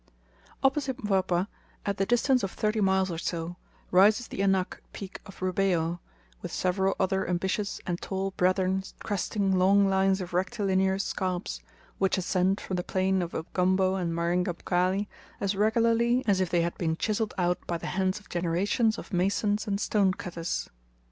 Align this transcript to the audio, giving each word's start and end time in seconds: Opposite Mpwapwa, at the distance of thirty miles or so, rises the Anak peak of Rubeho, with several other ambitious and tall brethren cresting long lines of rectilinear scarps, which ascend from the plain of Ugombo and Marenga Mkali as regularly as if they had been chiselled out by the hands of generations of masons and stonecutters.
Opposite 0.63 0.97
Mpwapwa, 0.97 1.47
at 1.85 1.97
the 1.97 2.07
distance 2.07 2.41
of 2.41 2.49
thirty 2.49 2.81
miles 2.81 3.11
or 3.11 3.19
so, 3.19 3.57
rises 3.91 4.27
the 4.27 4.41
Anak 4.41 4.81
peak 4.93 5.21
of 5.27 5.41
Rubeho, 5.41 5.99
with 6.41 6.51
several 6.51 6.95
other 6.99 7.29
ambitious 7.29 7.79
and 7.85 8.01
tall 8.01 8.31
brethren 8.31 8.81
cresting 8.97 9.55
long 9.59 9.87
lines 9.87 10.19
of 10.19 10.33
rectilinear 10.33 10.97
scarps, 10.97 11.59
which 11.99 12.17
ascend 12.17 12.59
from 12.59 12.77
the 12.77 12.83
plain 12.83 13.21
of 13.21 13.33
Ugombo 13.35 13.93
and 13.93 14.11
Marenga 14.11 14.55
Mkali 14.55 15.05
as 15.39 15.55
regularly 15.55 16.23
as 16.25 16.39
if 16.41 16.49
they 16.49 16.61
had 16.63 16.75
been 16.79 16.95
chiselled 16.97 17.35
out 17.37 17.59
by 17.67 17.77
the 17.77 17.85
hands 17.93 18.19
of 18.19 18.27
generations 18.27 18.97
of 18.97 19.13
masons 19.13 19.67
and 19.67 19.79
stonecutters. 19.79 20.67